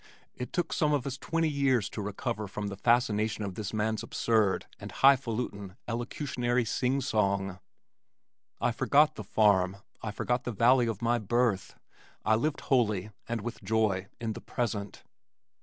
[0.35, 4.01] It took some of us twenty years to recover from the fascination of this man's
[4.01, 7.59] absurd and high falutin' elocutionary sing song.
[8.59, 11.77] I forgot the farm, I forgot the valley of my birth,
[12.25, 15.03] I lived wholly and with joy in the present.